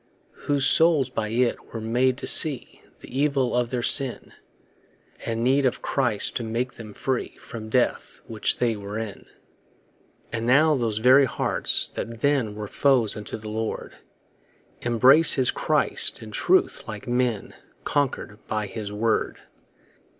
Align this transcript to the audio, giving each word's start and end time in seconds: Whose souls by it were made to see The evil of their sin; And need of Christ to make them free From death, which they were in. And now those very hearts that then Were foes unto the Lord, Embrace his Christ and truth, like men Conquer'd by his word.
Whose 0.47 0.65
souls 0.65 1.11
by 1.11 1.27
it 1.27 1.71
were 1.75 1.79
made 1.79 2.17
to 2.17 2.25
see 2.25 2.81
The 3.01 3.19
evil 3.19 3.55
of 3.55 3.69
their 3.69 3.83
sin; 3.83 4.33
And 5.27 5.43
need 5.43 5.63
of 5.63 5.83
Christ 5.83 6.35
to 6.37 6.43
make 6.43 6.73
them 6.73 6.95
free 6.95 7.37
From 7.37 7.69
death, 7.69 8.19
which 8.25 8.57
they 8.57 8.75
were 8.75 8.97
in. 8.97 9.27
And 10.31 10.47
now 10.47 10.73
those 10.73 10.97
very 10.97 11.25
hearts 11.25 11.87
that 11.89 12.21
then 12.21 12.55
Were 12.55 12.67
foes 12.67 13.15
unto 13.15 13.37
the 13.37 13.49
Lord, 13.49 13.93
Embrace 14.81 15.33
his 15.33 15.51
Christ 15.51 16.19
and 16.19 16.33
truth, 16.33 16.83
like 16.87 17.07
men 17.07 17.53
Conquer'd 17.83 18.39
by 18.47 18.65
his 18.65 18.91
word. 18.91 19.37